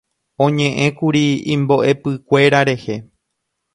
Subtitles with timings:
[0.45, 1.23] oñe'ẽkuri
[1.55, 2.95] imbo'epykuéra rehe